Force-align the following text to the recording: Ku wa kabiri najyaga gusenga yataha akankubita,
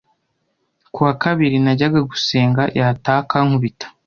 Ku 0.93 0.99
wa 1.05 1.13
kabiri 1.23 1.55
najyaga 1.63 1.99
gusenga 2.11 2.63
yataha 2.79 3.19
akankubita, 3.23 3.87